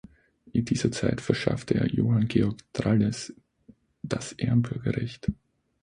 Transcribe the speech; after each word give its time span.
In 0.51 0.65
dieser 0.65 0.91
Zeit 0.91 1.21
verschaffte 1.21 1.75
er 1.75 1.85
Johann 1.85 2.27
Georg 2.27 2.57
Tralles 2.73 3.35
das 4.01 4.31
Ehrenbürgerrecht. 4.31 5.27